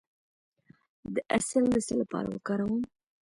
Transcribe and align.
د 1.13 1.15
عسل 1.33 1.63
د 1.73 1.75
څه 1.85 1.93
لپاره 2.01 2.27
وکاروم؟ 2.29 2.81